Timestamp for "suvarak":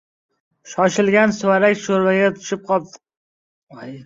1.41-1.77